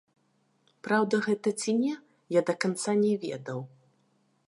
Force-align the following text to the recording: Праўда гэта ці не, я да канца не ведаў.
Праўда 0.87 1.19
гэта 1.27 1.53
ці 1.65 1.71
не, 1.83 1.93
я 2.39 2.43
да 2.51 2.59
канца 2.67 2.91
не 3.07 3.15
ведаў. 3.27 3.59